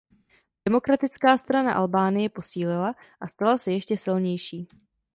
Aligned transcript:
Demokratická 0.67 1.37
strana 1.37 1.71
Albánie 1.75 2.29
posílila 2.29 2.95
a 3.19 3.27
stala 3.27 3.57
se 3.57 3.71
ještě 3.71 3.97
silnější. 3.97 4.67